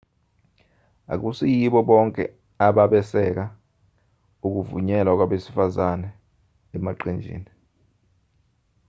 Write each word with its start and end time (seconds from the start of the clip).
akusiyibo 1.13 1.79
bonke 1.89 2.23
ababesekela 2.67 3.45
ukuvunyelwa 4.45 5.13
kwabesifazane 5.17 6.07
emaqenjini 6.75 7.49